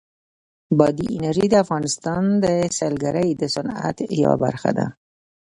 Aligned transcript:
بادي 0.77 1.05
انرژي 1.17 1.45
د 1.51 1.55
افغانستان 1.65 2.23
د 2.43 2.45
سیلګرۍ 2.77 3.29
د 3.41 3.43
صنعت 3.55 3.97
یوه 4.23 4.35
برخه 4.43 4.71
ده. 4.77 4.87